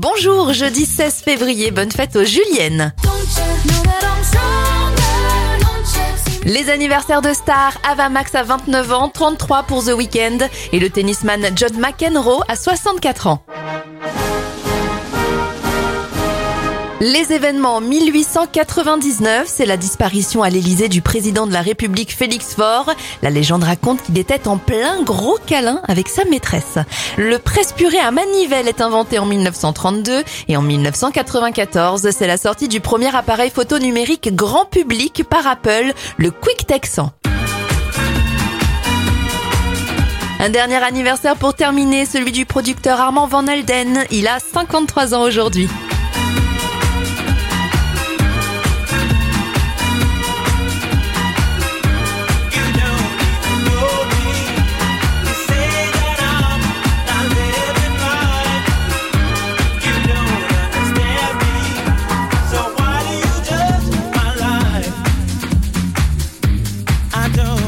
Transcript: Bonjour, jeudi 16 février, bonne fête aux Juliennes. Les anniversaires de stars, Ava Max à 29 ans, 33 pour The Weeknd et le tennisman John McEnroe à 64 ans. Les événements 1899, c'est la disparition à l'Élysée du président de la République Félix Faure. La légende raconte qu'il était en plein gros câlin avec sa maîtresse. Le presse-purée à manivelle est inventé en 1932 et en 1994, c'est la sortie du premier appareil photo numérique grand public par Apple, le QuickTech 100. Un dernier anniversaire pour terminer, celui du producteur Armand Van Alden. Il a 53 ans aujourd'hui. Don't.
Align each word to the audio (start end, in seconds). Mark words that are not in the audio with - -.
Bonjour, 0.00 0.52
jeudi 0.52 0.86
16 0.86 1.22
février, 1.24 1.72
bonne 1.72 1.90
fête 1.90 2.14
aux 2.14 2.22
Juliennes. 2.22 2.94
Les 6.44 6.70
anniversaires 6.70 7.20
de 7.20 7.32
stars, 7.32 7.76
Ava 7.82 8.08
Max 8.08 8.32
à 8.36 8.44
29 8.44 8.92
ans, 8.92 9.08
33 9.08 9.64
pour 9.64 9.84
The 9.84 9.88
Weeknd 9.88 10.38
et 10.72 10.78
le 10.78 10.88
tennisman 10.88 11.48
John 11.56 11.76
McEnroe 11.80 12.44
à 12.46 12.54
64 12.54 13.26
ans. 13.26 13.42
Les 17.00 17.32
événements 17.32 17.80
1899, 17.80 19.46
c'est 19.46 19.66
la 19.66 19.76
disparition 19.76 20.42
à 20.42 20.50
l'Élysée 20.50 20.88
du 20.88 21.00
président 21.00 21.46
de 21.46 21.52
la 21.52 21.60
République 21.60 22.12
Félix 22.12 22.56
Faure. 22.56 22.90
La 23.22 23.30
légende 23.30 23.62
raconte 23.62 24.02
qu'il 24.02 24.18
était 24.18 24.48
en 24.48 24.56
plein 24.56 25.04
gros 25.04 25.38
câlin 25.46 25.80
avec 25.86 26.08
sa 26.08 26.24
maîtresse. 26.24 26.76
Le 27.16 27.38
presse-purée 27.38 28.00
à 28.00 28.10
manivelle 28.10 28.66
est 28.66 28.80
inventé 28.80 29.20
en 29.20 29.26
1932 29.26 30.24
et 30.48 30.56
en 30.56 30.62
1994, 30.62 32.10
c'est 32.10 32.26
la 32.26 32.36
sortie 32.36 32.66
du 32.66 32.80
premier 32.80 33.14
appareil 33.14 33.50
photo 33.50 33.78
numérique 33.78 34.34
grand 34.34 34.64
public 34.64 35.22
par 35.22 35.46
Apple, 35.46 35.92
le 36.16 36.32
QuickTech 36.32 36.84
100. 36.84 37.12
Un 40.40 40.50
dernier 40.50 40.82
anniversaire 40.82 41.36
pour 41.36 41.54
terminer, 41.54 42.06
celui 42.06 42.32
du 42.32 42.44
producteur 42.44 43.00
Armand 43.00 43.28
Van 43.28 43.46
Alden. 43.46 44.04
Il 44.10 44.26
a 44.26 44.40
53 44.40 45.14
ans 45.14 45.22
aujourd'hui. 45.22 45.68
Don't. 67.34 67.67